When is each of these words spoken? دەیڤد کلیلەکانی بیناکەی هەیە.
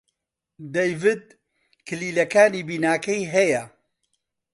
دەیڤد 0.73 1.23
کلیلەکانی 1.87 2.65
بیناکەی 2.67 3.23
هەیە. 3.33 3.63